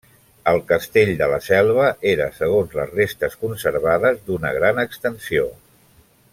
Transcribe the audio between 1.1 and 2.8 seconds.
de la Selva era, segons